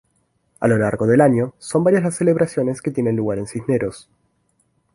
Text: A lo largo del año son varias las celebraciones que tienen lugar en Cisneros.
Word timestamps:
A 0.59 0.67
lo 0.67 0.79
largo 0.79 1.05
del 1.05 1.21
año 1.21 1.53
son 1.59 1.83
varias 1.83 2.01
las 2.01 2.17
celebraciones 2.17 2.81
que 2.81 2.89
tienen 2.89 3.15
lugar 3.17 3.37
en 3.37 3.45
Cisneros. 3.45 4.09